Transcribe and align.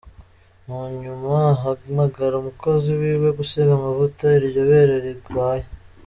Munyuma 0.65 1.33
ahamagara 1.55 2.33
umukozi 2.37 2.89
wiwe 2.99 3.29
gusiga 3.37 3.71
amavuta 3.77 4.25
iryo 4.37 4.61
bere 4.71 4.93
'rigwaye'. 5.03 5.67